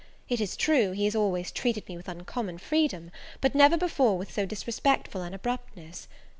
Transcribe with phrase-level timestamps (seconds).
[0.27, 4.31] It is true, he has always treated me with uncommon freedom, but never before with
[4.33, 6.07] so disrespectful an abruptness.